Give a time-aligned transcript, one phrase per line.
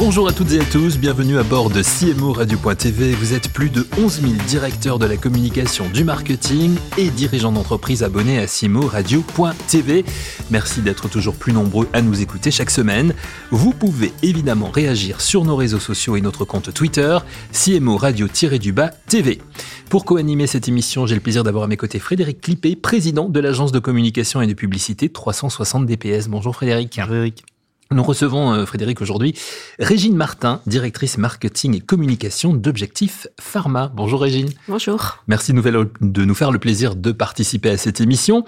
[0.00, 3.12] Bonjour à toutes et à tous, bienvenue à bord de CMO Radio.tv.
[3.12, 8.02] Vous êtes plus de 11 000 directeurs de la communication, du marketing et dirigeants d'entreprise
[8.02, 10.06] abonnés à CMO Radio.tv.
[10.50, 13.14] Merci d'être toujours plus nombreux à nous écouter chaque semaine.
[13.50, 17.18] Vous pouvez évidemment réagir sur nos réseaux sociaux et notre compte Twitter,
[17.52, 19.42] CMO Radio-du-bas TV.
[19.90, 23.38] Pour co-animer cette émission, j'ai le plaisir d'avoir à mes côtés Frédéric Clippé, président de
[23.38, 26.28] l'agence de communication et de publicité 360 DPS.
[26.28, 26.98] Bonjour Frédéric.
[27.02, 27.44] Frédéric.
[27.92, 29.34] Nous recevons, euh, Frédéric, aujourd'hui
[29.80, 33.90] Régine Martin, directrice marketing et communication d'Objectif Pharma.
[33.92, 34.48] Bonjour Régine.
[34.68, 35.18] Bonjour.
[35.26, 38.44] Merci de nous faire le plaisir de participer à cette émission.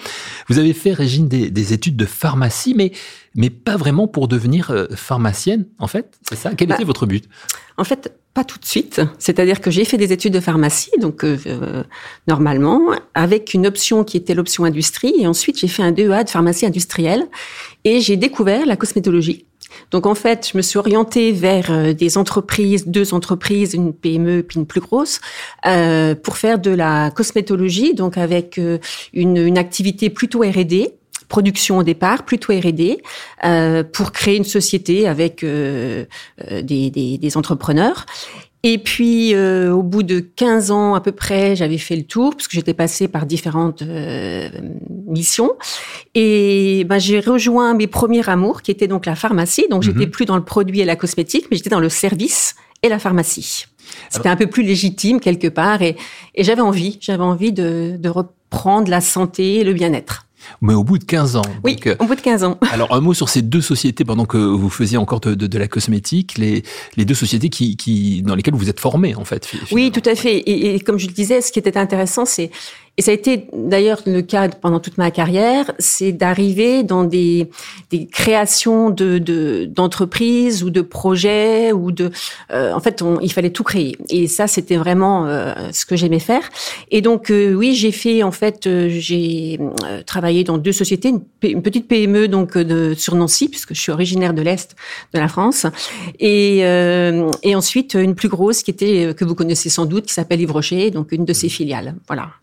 [0.49, 2.93] Vous avez fait, Régine, des, études de pharmacie, mais,
[3.35, 6.21] mais pas vraiment pour devenir euh, pharmacienne, en fait.
[6.29, 6.55] C'est ça?
[6.55, 7.29] Quel bah, était votre but?
[7.77, 9.01] En fait, pas tout de suite.
[9.19, 11.85] C'est-à-dire que j'ai fait des études de pharmacie, donc euh,
[12.27, 16.31] normalement, avec une option qui était l'option industrie, et ensuite j'ai fait un DEA de
[16.31, 17.27] pharmacie industrielle,
[17.85, 19.47] et j'ai découvert la cosmétologie.
[19.91, 24.43] Donc en fait, je me suis orientée vers euh, des entreprises, deux entreprises, une PME
[24.43, 25.21] puis une plus grosse,
[25.67, 28.79] euh, pour faire de la cosmétologie, donc avec euh,
[29.13, 30.95] une, une activité plutôt R&D
[31.33, 32.99] production au départ, plutôt R&D,
[33.45, 36.05] euh, pour créer une société avec euh,
[36.51, 38.05] euh, des, des, des, entrepreneurs.
[38.63, 42.37] Et puis, euh, au bout de 15 ans à peu près, j'avais fait le tour,
[42.37, 44.51] parce que j'étais passée par différentes euh,
[45.07, 45.53] missions.
[46.15, 49.67] Et ben, j'ai rejoint mes premiers amours, qui étaient donc la pharmacie.
[49.71, 50.11] Donc, j'étais mhm.
[50.11, 53.65] plus dans le produit et la cosmétique, mais j'étais dans le service et la pharmacie.
[54.11, 55.81] C'était un peu plus légitime quelque part.
[55.81, 55.97] Et,
[56.35, 60.27] et j'avais envie, j'avais envie de, de reprendre la santé et le bien-être
[60.61, 61.43] mais au bout de 15 ans.
[61.65, 62.59] Oui, euh, au bout de 15 ans.
[62.73, 65.59] Alors, un mot sur ces deux sociétés pendant que vous faisiez encore de, de, de
[65.59, 66.63] la cosmétique, les,
[66.97, 69.47] les deux sociétés qui, qui, dans lesquelles vous êtes formé, en fait.
[69.47, 69.69] Finalement.
[69.73, 70.39] Oui, tout à fait.
[70.39, 72.51] Et, et, comme je le disais, ce qui était intéressant, c'est
[72.99, 77.49] et ça a été d'ailleurs le cas pendant toute ma carrière, c'est d'arriver dans des,
[77.91, 82.11] des créations de d'entreprises ou de projets ou de,
[82.51, 83.97] euh, en fait, on, il fallait tout créer.
[84.11, 86.43] Et ça, c'était vraiment euh, ce que j'aimais faire.
[86.91, 89.59] Et donc, euh, oui, j'ai fait en fait, j'ai
[90.05, 94.35] travaillé dans deux sociétés, une, petite PME donc de, sur Nancy, puisque je suis originaire
[94.35, 94.77] de l'est
[95.15, 95.67] de la France,
[96.21, 96.59] et
[97.43, 100.53] et ensuite une plus grosse qui était que vous connaissez sans doute, qui s'appelle Yves
[100.53, 101.95] Rocher, donc une de ses filiales.
[102.07, 102.42] Voilà.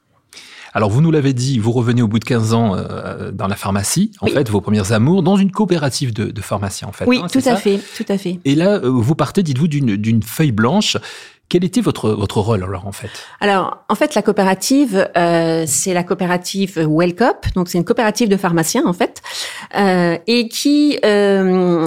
[0.74, 3.56] Alors, vous nous l'avez dit, vous revenez au bout de 15 ans euh, dans la
[3.56, 7.06] pharmacie, en fait, vos premiers amours, dans une coopérative de, de pharmaciens, en fait.
[7.06, 8.40] Oui, hein, tout à fait, tout à fait.
[8.46, 10.98] Et là, euh, vous partez, dites-vous, d'une feuille blanche
[11.50, 13.10] quel était votre votre rôle alors en fait?
[13.42, 18.38] Alors en fait la coopérative euh, c'est la coopérative Wellcop donc c'est une coopérative de
[18.38, 19.22] pharmaciens en fait
[19.76, 21.86] euh, et qui euh,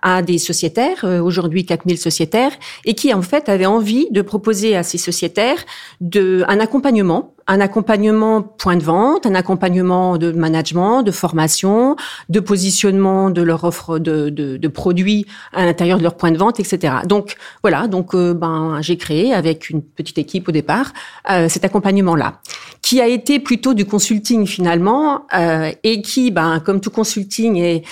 [0.00, 2.52] a des sociétaires euh, aujourd'hui 4000 sociétaires
[2.86, 5.62] et qui en fait avait envie de proposer à ces sociétaires
[6.00, 11.96] de un accompagnement un accompagnement point de vente, un accompagnement de management, de formation,
[12.30, 16.38] de positionnement de leur offre de, de, de produits à l'intérieur de leur point de
[16.38, 16.94] vente, etc.
[17.06, 20.92] Donc voilà, donc euh, ben j'ai créé avec une petite équipe au départ
[21.30, 22.40] euh, cet accompagnement-là,
[22.80, 27.84] qui a été plutôt du consulting finalement euh, et qui, ben comme tout consulting est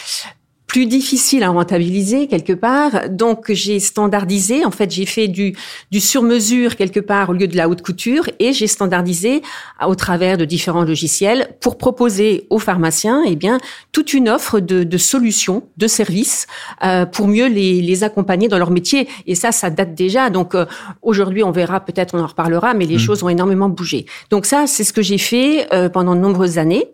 [0.70, 3.10] plus difficile à rentabiliser quelque part.
[3.10, 5.56] Donc j'ai standardisé, en fait j'ai fait du,
[5.90, 9.42] du sur-mesure quelque part au lieu de la haute couture et j'ai standardisé
[9.84, 13.58] au travers de différents logiciels pour proposer aux pharmaciens eh bien
[13.90, 16.46] toute une offre de, de solutions, de services
[16.84, 19.08] euh, pour mieux les, les accompagner dans leur métier.
[19.26, 20.30] Et ça, ça date déjà.
[20.30, 20.66] Donc euh,
[21.02, 23.00] aujourd'hui on verra, peut-être on en reparlera, mais les mmh.
[23.00, 24.06] choses ont énormément bougé.
[24.30, 26.86] Donc ça, c'est ce que j'ai fait euh, pendant de nombreuses années.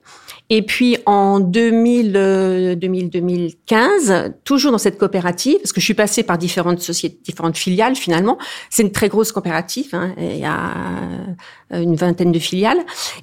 [0.48, 6.22] Et puis en 2000, 2000, 2015, toujours dans cette coopérative, parce que je suis passée
[6.22, 8.38] par différentes sociétés, différentes filiales finalement.
[8.70, 9.88] C'est une très grosse coopérative.
[9.92, 10.72] Hein, il y a
[11.72, 12.78] euh, une vingtaine de filiales.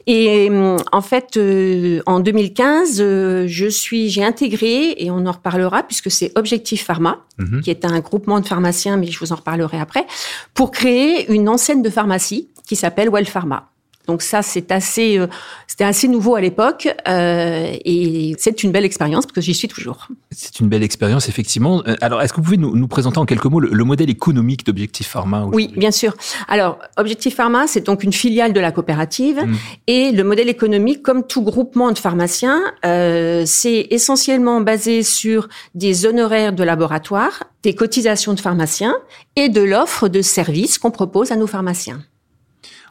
[0.05, 5.83] Et euh, en fait, euh, en 2015, je suis, j'ai intégré et on en reparlera
[5.83, 7.61] puisque c'est Objectif Pharma, mhm.
[7.61, 10.05] qui est un groupement de pharmaciens, mais je vous en reparlerai après,
[10.53, 13.72] pour créer une enseigne de pharmacie qui s'appelle Well Pharma.
[14.07, 15.27] Donc ça, c'est assez, euh,
[15.67, 19.67] c'était assez nouveau à l'époque euh, et c'est une belle expérience parce que j'y suis
[19.67, 20.07] toujours.
[20.31, 21.83] C'est une belle expérience effectivement.
[21.87, 24.09] Euh, alors, est-ce que vous pouvez nous, nous présenter en quelques mots le, le modèle
[24.09, 26.13] économique d'Objectif Pharma Oui, bien sûr.
[26.47, 29.55] Alors, Objectif Pharma, c'est donc une filiale de la coopérative mmh.
[29.87, 36.05] et le modèle économique, comme tout groupement de pharmaciens, euh, c'est essentiellement basé sur des
[36.05, 38.95] honoraires de laboratoire, des cotisations de pharmaciens
[39.35, 42.03] et de l'offre de services qu'on propose à nos pharmaciens.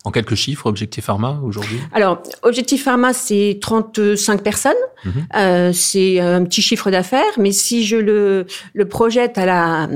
[0.04, 1.78] En quelques chiffres, Objectif Pharma aujourd'hui?
[1.92, 4.72] Alors, Objectif Pharma, c'est 35 personnes.
[5.04, 5.12] Mhm.
[5.36, 9.88] Euh, c'est un petit chiffre d'affaires, mais si je le, le projette à la,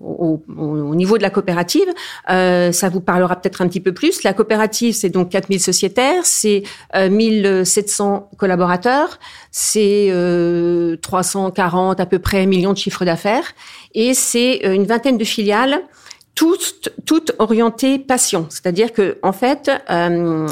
[0.00, 1.88] au, au, niveau de la coopérative,
[2.30, 4.22] euh, ça vous parlera peut-être un petit peu plus.
[4.22, 6.62] La coopérative, c'est donc 4000 sociétaires, c'est
[6.94, 9.18] euh, 1700 collaborateurs,
[9.50, 13.54] c'est euh, 340 à peu près millions de chiffres d'affaires,
[13.94, 15.82] et c'est euh, une vingtaine de filiales
[16.40, 18.46] toutes, toutes orientées patient.
[18.48, 20.48] C'est-à-dire que, en fait, euh,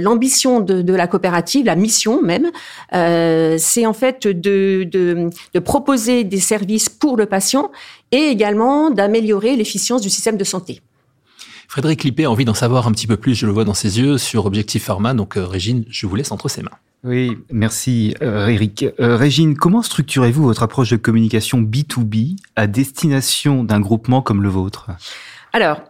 [0.00, 2.52] l'ambition de, de, la coopérative, la mission même,
[2.94, 7.72] euh, c'est en fait de, de, de, proposer des services pour le patient
[8.12, 10.80] et également d'améliorer l'efficience du système de santé.
[11.66, 13.98] Frédéric Lippé a envie d'en savoir un petit peu plus, je le vois dans ses
[13.98, 15.12] yeux, sur Objectif Pharma.
[15.12, 16.70] Donc, euh, Régine, je vous laisse entre ses mains.
[17.04, 18.84] Oui, merci euh, Eric.
[19.00, 24.48] Euh, Régine, comment structurez-vous votre approche de communication B2B à destination d'un groupement comme le
[24.48, 24.90] vôtre?
[25.52, 25.82] Alors,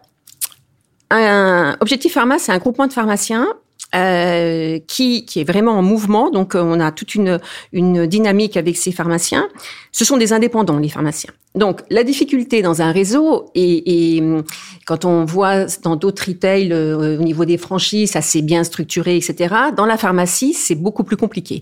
[1.11, 3.47] un Objectif Pharma, c'est un groupement de pharmaciens
[3.95, 6.31] euh, qui, qui est vraiment en mouvement.
[6.31, 7.41] Donc, on a toute une,
[7.73, 9.49] une dynamique avec ces pharmaciens.
[9.93, 11.31] Ce sont des indépendants, les pharmaciens.
[11.55, 14.23] Donc, la difficulté dans un réseau, et, et
[14.87, 19.17] quand on voit dans d'autres retails euh, au niveau des franchises, ça c'est bien structuré,
[19.17, 19.55] etc.
[19.77, 21.61] Dans la pharmacie, c'est beaucoup plus compliqué.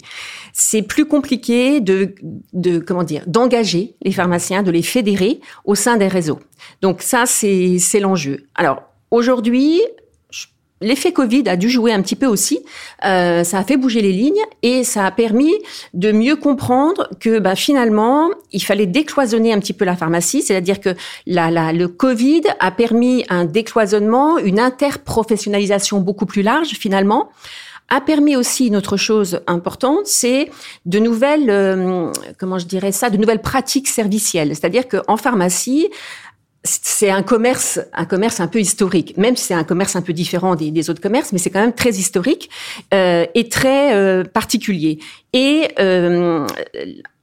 [0.53, 2.15] C'est plus compliqué de,
[2.53, 6.39] de comment dire, d'engager les pharmaciens, de les fédérer au sein des réseaux.
[6.83, 8.45] Donc ça, c'est l'enjeu.
[8.55, 9.81] Alors aujourd'hui,
[10.81, 12.61] L'effet Covid a dû jouer un petit peu aussi.
[13.05, 15.55] Euh, ça a fait bouger les lignes et ça a permis
[15.93, 20.43] de mieux comprendre que bah, finalement, il fallait décloisonner un petit peu la pharmacie.
[20.43, 20.95] C'est-à-dire que
[21.27, 27.31] la, la, le Covid a permis un décloisonnement, une interprofessionnalisation beaucoup plus large finalement
[27.91, 30.49] a permis aussi une autre chose importante, c'est
[30.87, 34.51] de nouvelles, euh, comment je dirais ça, de nouvelles pratiques servicielles.
[34.51, 35.89] C'est-à-dire qu'en pharmacie,
[36.63, 40.13] c'est un commerce, un commerce un peu historique, même si c'est un commerce un peu
[40.13, 42.51] différent des, autres commerces, mais c'est quand même très historique
[42.93, 44.99] euh, et très euh, particulier.
[45.33, 46.47] Et euh,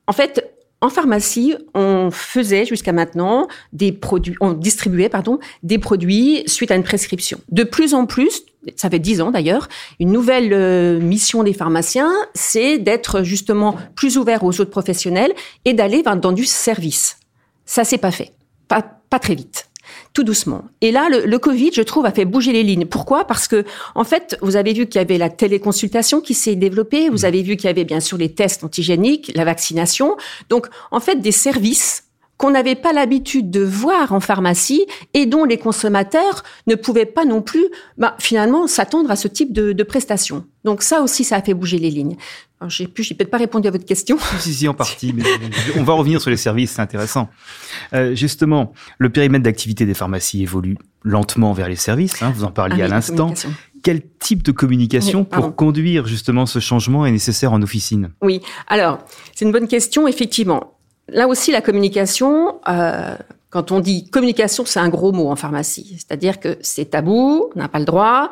[0.07, 0.51] en fait,
[0.81, 6.75] en pharmacie, on faisait jusqu'à maintenant des produits, on distribuait pardon des produits suite à
[6.75, 7.39] une prescription.
[7.49, 8.43] De plus en plus,
[8.75, 9.69] ça fait dix ans d'ailleurs,
[9.99, 15.33] une nouvelle euh, mission des pharmaciens, c'est d'être justement plus ouvert aux autres professionnels
[15.65, 17.17] et d'aller dans du service.
[17.65, 18.31] Ça, c'est pas fait
[18.67, 19.69] pas, pas très vite
[20.13, 20.63] tout doucement.
[20.81, 22.85] Et là, le, le, Covid, je trouve, a fait bouger les lignes.
[22.85, 23.25] Pourquoi?
[23.25, 23.63] Parce que,
[23.95, 27.09] en fait, vous avez vu qu'il y avait la téléconsultation qui s'est développée.
[27.09, 30.17] Vous avez vu qu'il y avait bien sûr les tests antigéniques, la vaccination.
[30.49, 32.03] Donc, en fait, des services
[32.37, 37.25] qu'on n'avait pas l'habitude de voir en pharmacie et dont les consommateurs ne pouvaient pas
[37.25, 37.65] non plus,
[37.97, 40.45] bah, finalement, s'attendre à ce type de, de prestations.
[40.67, 42.17] Donc ça aussi, ça a fait bouger les lignes.
[42.67, 44.17] J'ai pu, j'ai peut-être pas répondu à votre question.
[44.39, 45.23] Si, si, en partie, mais
[45.77, 47.29] on va revenir sur les services, c'est intéressant.
[47.93, 52.51] Euh, justement, le périmètre d'activité des pharmacies évolue lentement vers les services, hein, vous en
[52.51, 53.33] parliez ah à l'instant.
[53.81, 58.09] Quel type de communication oui, pour conduire justement ce changement est nécessaire en officine?
[58.21, 58.99] Oui, alors,
[59.33, 60.73] c'est une bonne question, effectivement
[61.09, 63.15] là aussi, la communication, euh,
[63.49, 65.95] quand on dit communication, c'est un gros mot en pharmacie.
[65.97, 68.29] C'est-à-dire que c'est tabou, on n'a pas le droit.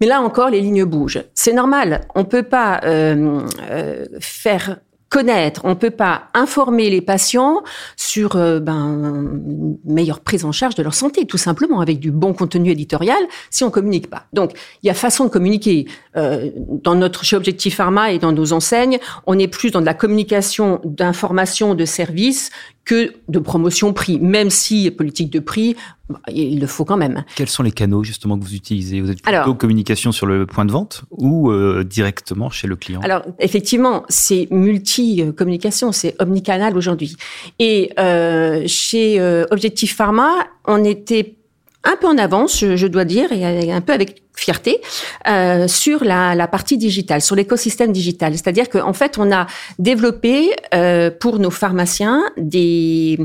[0.00, 1.24] Mais là encore, les lignes bougent.
[1.34, 2.06] C'est normal.
[2.14, 3.40] On peut pas euh,
[3.70, 4.76] euh, faire
[5.10, 7.62] connaître, on peut pas informer les patients
[7.96, 12.12] sur euh, ben, une meilleure prise en charge de leur santé, tout simplement avec du
[12.12, 13.18] bon contenu éditorial,
[13.50, 14.26] si on communique pas.
[14.32, 14.52] Donc,
[14.82, 15.86] il y a façon de communiquer.
[16.16, 19.86] Euh, dans notre chez Objectif Pharma et dans nos enseignes, on est plus dans de
[19.86, 22.50] la communication d'information, de services
[22.84, 25.76] que de promotion prix, même si politique de prix,
[26.08, 27.24] bah, il le faut quand même.
[27.36, 29.00] Quels sont les canaux justement que vous utilisez?
[29.00, 32.76] Vous êtes plutôt alors, communication sur le point de vente ou euh, directement chez le
[32.76, 33.00] client?
[33.02, 37.16] Alors effectivement, c'est multi-communication, c'est omnicanal aujourd'hui.
[37.58, 40.32] Et euh, chez euh, Objectif Pharma,
[40.66, 41.36] on était
[41.84, 44.80] un peu en avance, je, dois dire, et un peu avec fierté,
[45.28, 48.32] euh, sur la, partie digitale, sur l'écosystème digital.
[48.34, 49.46] C'est-à-dire qu'en fait, on a
[49.78, 53.18] développé euh, pour nos pharmaciens des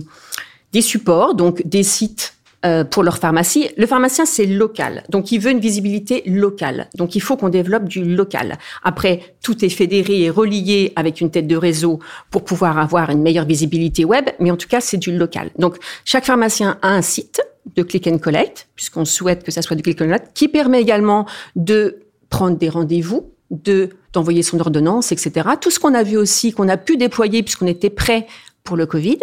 [0.82, 2.35] supports, donc des sites
[2.66, 3.70] euh, pour leur pharmacie.
[3.78, 5.04] Le pharmacien, c'est local.
[5.10, 6.90] Donc, il veut une visibilité locale.
[6.96, 8.58] Donc, il faut qu'on développe du local.
[8.84, 12.00] Après, tout est fédéré et relié avec une tête de réseau
[12.32, 14.26] pour pouvoir avoir une meilleure visibilité web.
[14.40, 15.52] Mais en tout cas, c'est du local.
[15.60, 17.42] Donc, chaque pharmacien a un site
[17.76, 20.82] de click and collect, puisqu'on souhaite que ça soit du click and collect, qui permet
[20.82, 25.50] également de prendre des rendez-vous, de d'envoyer son ordonnance, etc.
[25.60, 28.28] Tout ce qu'on a vu aussi, qu'on a pu déployer puisqu'on était prêt
[28.64, 29.20] pour le Covid.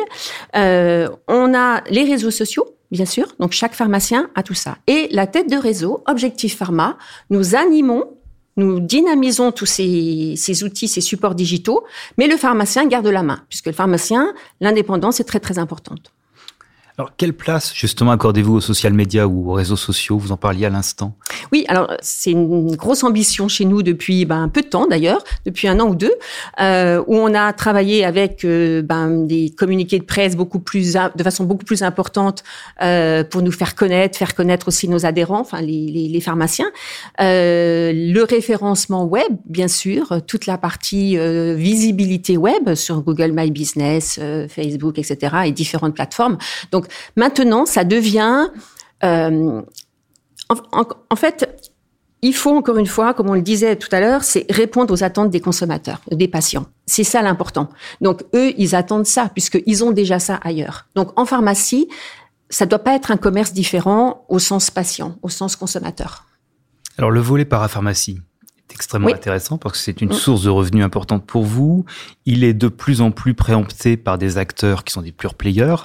[0.55, 3.27] Euh, on a les réseaux sociaux, bien sûr.
[3.41, 4.79] Donc chaque pharmacien a tout ça.
[4.87, 6.97] Et la tête de réseau, Objectif Pharma,
[7.31, 8.05] nous animons
[8.59, 11.85] nous dynamisons tous ces, outils, ces supports digitaux,
[12.19, 16.13] mais le pharmacien garde la main, puisque le pharmacien, l'indépendance est très très importante.
[17.03, 20.19] Alors, quelle place justement accordez-vous aux social médias ou aux réseaux sociaux?
[20.19, 21.17] Vous en parliez à l'instant.
[21.51, 25.67] Oui, alors c'est une grosse ambition chez nous depuis ben, peu de temps d'ailleurs, depuis
[25.67, 26.13] un an ou deux,
[26.61, 31.23] euh, où on a travaillé avec euh, ben, des communiqués de presse beaucoup plus de
[31.25, 32.45] façon beaucoup plus importante
[32.83, 36.71] euh, pour nous faire connaître, faire connaître aussi nos adhérents, enfin les, les, pharmaciens,
[37.19, 41.17] le référencement web bien sûr, toute la partie
[41.57, 45.37] visibilité web sur Google My Business, Facebook, etc.
[45.47, 46.39] et différentes plateformes.
[46.71, 48.49] Donc maintenant, ça devient
[49.05, 49.63] euh,
[51.11, 51.73] en, fait,
[52.23, 55.03] il faut encore une fois, comme on le disait tout à l'heure, c'est répondre aux
[55.03, 56.67] attentes des consommateurs, des patients.
[56.87, 57.69] C'est ça l'important.
[58.01, 60.87] Donc eux, ils attendent ça puisqu'ils ont déjà ça ailleurs.
[60.95, 61.89] Donc en pharmacie,
[62.51, 66.27] ça doit pas être un commerce différent au sens patient, au sens consommateur.
[66.99, 68.21] Alors le volet parapharmacie,
[68.83, 70.15] extrêmement intéressant parce que c'est une mm.
[70.15, 71.85] source de revenus importante pour vous.
[72.27, 75.77] Il est de plus en plus préempté par des acteurs qui sont des pure players.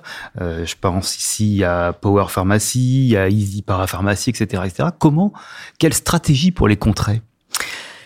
[0.41, 4.89] Euh, je pense ici à Power Pharmacy, à Easy Parapharmacie, etc., etc.
[4.97, 5.31] Comment,
[5.77, 7.21] quelle stratégie pour les contrer?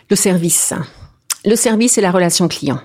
[0.09, 0.73] Le service.
[1.45, 2.81] Le service et la relation client.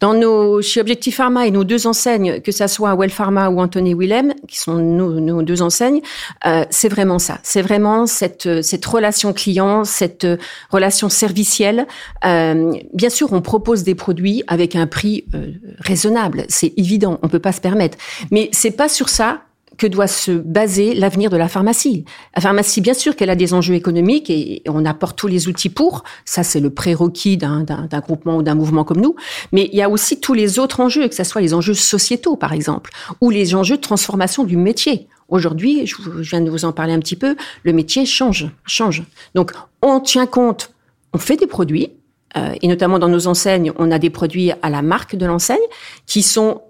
[0.00, 3.60] Dans nos, chez Objectif Pharma et nos deux enseignes, que ça soit Well Pharma ou
[3.60, 6.00] Anthony Willem, qui sont nos, deux enseignes,
[6.46, 7.38] euh, c'est vraiment ça.
[7.42, 10.26] C'est vraiment cette, cette relation client, cette
[10.70, 11.86] relation servicielle.
[12.24, 16.44] Euh, bien sûr, on propose des produits avec un prix euh, raisonnable.
[16.48, 17.98] C'est évident, on peut pas se permettre.
[18.30, 19.42] Mais c'est pas sur ça
[19.80, 22.04] que doit se baser l'avenir de la pharmacie.
[22.36, 25.70] La pharmacie, bien sûr qu'elle a des enjeux économiques et on apporte tous les outils
[25.70, 26.04] pour.
[26.26, 27.64] Ça, c'est le prérequis d'un
[28.06, 29.16] groupement ou d'un mouvement comme nous.
[29.52, 32.36] Mais il y a aussi tous les autres enjeux, que ce soit les enjeux sociétaux,
[32.36, 32.90] par exemple,
[33.22, 35.08] ou les enjeux de transformation du métier.
[35.30, 35.96] Aujourd'hui, je
[36.28, 39.02] viens de vous en parler un petit peu, le métier change, change.
[39.34, 40.74] Donc, on tient compte,
[41.14, 41.88] on fait des produits,
[42.36, 45.58] euh, et notamment dans nos enseignes, on a des produits à la marque de l'enseigne
[46.06, 46.60] qui sont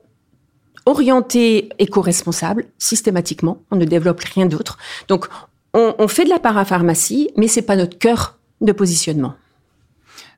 [0.91, 3.63] orienté éco-responsable systématiquement.
[3.71, 4.79] On ne développe rien d'autre.
[5.09, 5.27] Donc,
[5.75, 9.35] on, on, fait de la parapharmacie, mais c'est pas notre cœur de positionnement.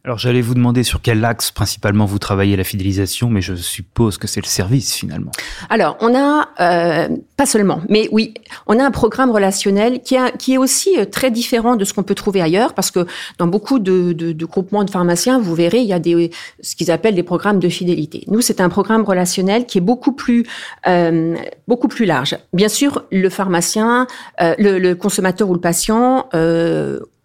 [0.04, 4.18] Alors j'allais vous demander sur quel axe principalement vous travaillez la fidélisation, mais je suppose
[4.18, 5.30] que c'est le service finalement.
[5.70, 8.34] Alors on a euh, pas seulement, mais oui,
[8.66, 11.94] on a un programme relationnel qui, a, qui est aussi euh, très différent de ce
[11.94, 13.06] qu'on peut trouver ailleurs, parce que
[13.38, 16.32] dans beaucoup de, de, de, groupements de pharmaciens, vous verrez, il y a des
[16.62, 18.24] ce qu'ils appellent des programmes de fidélité.
[18.26, 20.44] Nous, c'est un programme relationnel qui est beaucoup plus
[20.88, 21.36] euh,
[21.68, 22.36] beaucoup plus large.
[22.52, 24.08] Bien sûr, le pharmacien,
[24.40, 26.26] euh, le, le, consommateur ou le patient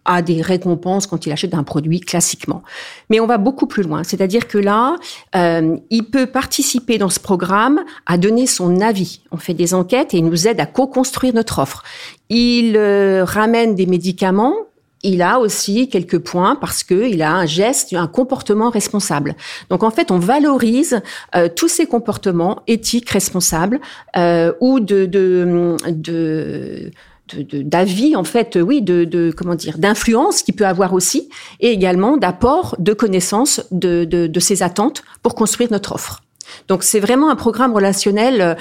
[0.08, 2.62] a des récompenses quand il achète un produit classiquement.
[3.10, 4.96] Mais on va beaucoup plus loin, c'est-à-dire que là,
[5.36, 9.20] euh, il peut participer dans ce programme à donner son avis.
[9.30, 11.84] On fait des enquêtes et il nous aide à co-construire notre offre.
[12.30, 14.54] Il euh, ramène des médicaments
[15.02, 19.36] il a aussi quelques points parce que il a un geste, un comportement responsable.
[19.70, 21.00] Donc en fait, on valorise
[21.36, 23.80] euh, tous ces comportements éthiques, responsables
[24.16, 26.90] euh, ou de, de, de
[27.36, 31.28] d'avis en fait oui de, de comment dire d'influence qu'il peut avoir aussi
[31.60, 36.22] et également d'apport de connaissances de, de, de ses attentes pour construire notre offre.
[36.66, 38.54] Donc c'est vraiment un programme relationnel euh,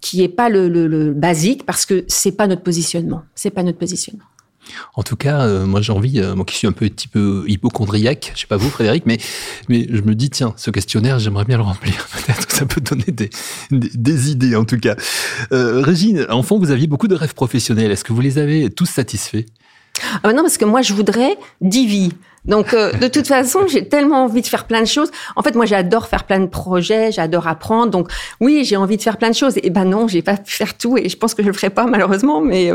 [0.00, 3.22] qui est pas le, le, le basique parce que c'est pas notre positionnement.
[3.34, 4.24] C'est pas notre positionnement
[4.94, 7.44] en tout cas, euh, moi j'ai envie, euh, moi qui suis un peu, petit peu
[7.46, 9.18] hypochondriaque, je sais pas vous Frédéric, mais,
[9.68, 12.06] mais je me dis, tiens, ce questionnaire, j'aimerais bien le remplir.
[12.26, 13.30] Peut-être que ça peut donner des,
[13.70, 14.96] des, idées en tout cas.
[15.52, 17.90] Euh, Régine, enfant, vous aviez beaucoup de rêves professionnels.
[17.90, 19.44] Est-ce que vous les avez tous satisfaits?
[20.22, 22.12] Ah Non, parce que moi je voudrais Divi.
[22.44, 25.10] Donc, euh, de toute façon, j'ai tellement envie de faire plein de choses.
[25.34, 27.90] En fait, moi, j'adore faire plein de projets, j'adore apprendre.
[27.90, 29.54] Donc, oui, j'ai envie de faire plein de choses.
[29.62, 31.70] Et ben non, j'ai pas pu faire tout, et je pense que je le ferai
[31.70, 32.42] pas malheureusement.
[32.42, 32.70] Mais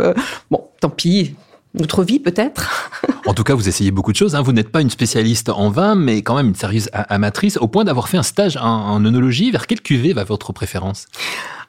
[0.50, 1.36] bon, tant pis
[1.73, 2.91] notre vie peut-être.
[3.25, 4.35] en tout cas, vous essayez beaucoup de choses.
[4.35, 4.41] Hein.
[4.41, 7.83] Vous n'êtes pas une spécialiste en vin, mais quand même une sérieuse amatrice, au point
[7.83, 9.51] d'avoir fait un stage en, en œnologie.
[9.51, 11.07] Vers quelle cuvée va votre préférence?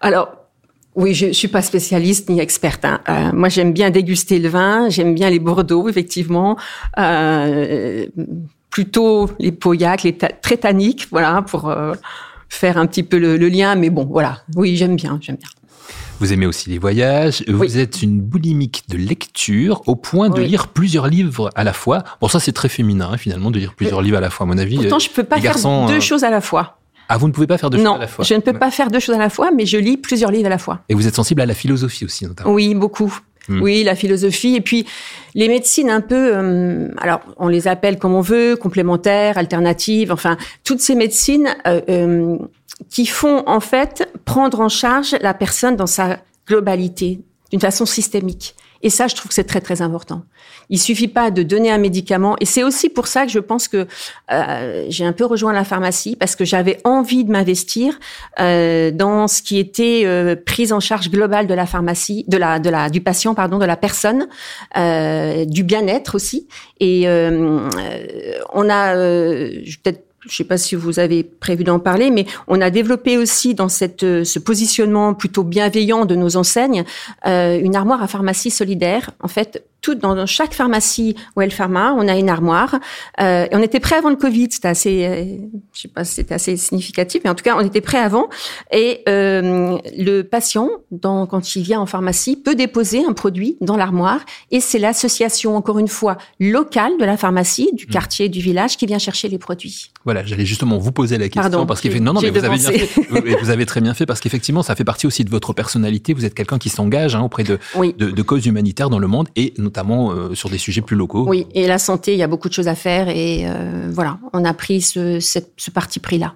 [0.01, 0.31] Alors,
[0.97, 2.85] oui, je, je suis pas spécialiste ni experte.
[2.85, 3.01] Hein.
[3.09, 6.57] Euh, moi, j'aime bien déguster le vin, j'aime bien les Bordeaux, effectivement.
[6.99, 8.07] Euh,
[8.71, 11.95] plutôt les Pauillac, les très tanniques, voilà, pour euh,
[12.49, 13.77] faire un petit peu le, le lien.
[13.77, 14.39] Mais bon, voilà.
[14.57, 15.49] Oui, j'aime bien, j'aime bien.
[16.21, 17.43] Vous aimez aussi les voyages.
[17.49, 22.05] Vous êtes une boulimique de lecture au point de lire plusieurs livres à la fois.
[22.21, 24.47] Bon, ça, c'est très féminin, hein, finalement, de lire plusieurs livres à la fois, à
[24.47, 24.77] mon avis.
[24.77, 26.77] Pourtant, je peux pas faire deux euh, choses à la fois.
[27.09, 28.53] Ah, vous ne pouvez pas faire deux choses à la fois Non, je ne peux
[28.53, 30.81] pas faire deux choses à la fois, mais je lis plusieurs livres à la fois.
[30.91, 33.19] Et vous êtes sensible à la philosophie aussi, notamment Oui, beaucoup.
[33.49, 33.63] Hmm.
[33.63, 34.55] Oui, la philosophie.
[34.57, 34.85] Et puis,
[35.35, 40.37] les médecines un peu, euh, alors on les appelle comme on veut, complémentaires, alternatives, enfin,
[40.65, 42.37] toutes ces médecines euh,
[42.89, 47.21] qui font en fait prendre en charge la personne dans sa globalité,
[47.51, 48.55] d'une façon systémique.
[48.83, 50.23] Et ça, je trouve que c'est très très important.
[50.71, 52.37] Il suffit pas de donner un médicament.
[52.41, 53.87] Et c'est aussi pour ça que je pense que
[54.33, 57.99] euh, j'ai un peu rejoint la pharmacie parce que j'avais envie de m'investir
[58.39, 62.59] euh, dans ce qui était euh, prise en charge globale de la pharmacie, de la,
[62.59, 64.29] de la, du patient, pardon, de la personne,
[64.79, 66.49] euh, du bien-être aussi.
[66.79, 67.69] Et euh,
[68.55, 72.61] on a, peut-être je ne sais pas si vous avez prévu d'en parler, mais on
[72.61, 76.85] a développé aussi dans cette, ce positionnement plutôt bienveillant de nos enseignes
[77.27, 79.13] euh, une armoire à pharmacie solidaire.
[79.23, 82.79] En fait, tout dans chaque pharmacie Well Pharma, on a une armoire.
[83.21, 85.25] Euh, et on était prêt avant le Covid, c'était assez, euh,
[85.73, 88.29] je sais pas si c'était assez significatif, mais en tout cas, on était prêt avant.
[88.73, 93.77] Et euh, le patient, dans, quand il vient en pharmacie, peut déposer un produit dans
[93.77, 94.21] l'armoire.
[94.51, 97.91] Et c'est l'association, encore une fois, locale de la pharmacie, du mmh.
[97.91, 99.91] quartier, du village, qui vient chercher les produits.
[100.05, 102.71] Voilà, j'allais justement vous poser la question Pardon, parce qu'effectivement, non, mais vous avez bien
[102.71, 106.15] fait, vous avez très bien fait parce qu'effectivement, ça fait partie aussi de votre personnalité.
[106.15, 109.29] Vous êtes quelqu'un qui s'engage hein, auprès de, de, de causes humanitaires dans le monde
[109.37, 111.25] et notamment euh, sur des sujets plus locaux.
[111.29, 114.19] Oui, et la santé, il y a beaucoup de choses à faire et euh, voilà,
[114.33, 116.35] on a pris ce, ce parti pris-là.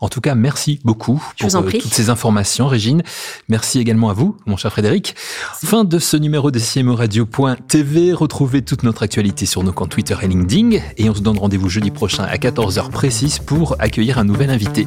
[0.00, 3.02] En tout cas, merci beaucoup pour euh, toutes ces informations, Régine.
[3.48, 5.14] Merci également à vous, mon cher Frédéric.
[5.16, 8.14] Fin de ce numéro de CMO Radio.tv.
[8.14, 10.78] Retrouvez toute notre actualité sur nos comptes Twitter et LinkedIn.
[10.96, 14.86] Et on se donne rendez-vous jeudi prochain à 14h précise pour accueillir un nouvel invité.